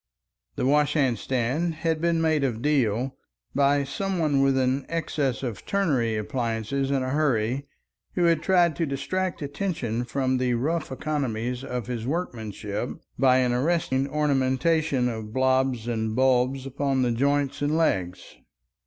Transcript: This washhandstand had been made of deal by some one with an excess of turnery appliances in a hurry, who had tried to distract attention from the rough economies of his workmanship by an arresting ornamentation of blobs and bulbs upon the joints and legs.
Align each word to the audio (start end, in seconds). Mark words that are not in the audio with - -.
This 0.55 0.65
washhandstand 0.65 1.75
had 1.75 2.01
been 2.01 2.19
made 2.23 2.43
of 2.43 2.59
deal 2.63 3.15
by 3.53 3.83
some 3.83 4.17
one 4.17 4.41
with 4.41 4.57
an 4.57 4.87
excess 4.89 5.43
of 5.43 5.63
turnery 5.63 6.17
appliances 6.17 6.89
in 6.89 7.03
a 7.03 7.11
hurry, 7.11 7.67
who 8.15 8.23
had 8.23 8.41
tried 8.41 8.75
to 8.77 8.87
distract 8.87 9.43
attention 9.43 10.03
from 10.05 10.39
the 10.39 10.55
rough 10.55 10.91
economies 10.91 11.63
of 11.63 11.85
his 11.85 12.07
workmanship 12.07 12.89
by 13.19 13.37
an 13.41 13.53
arresting 13.53 14.09
ornamentation 14.09 15.07
of 15.07 15.33
blobs 15.33 15.87
and 15.87 16.15
bulbs 16.15 16.65
upon 16.65 17.03
the 17.03 17.11
joints 17.11 17.61
and 17.61 17.77
legs. 17.77 18.37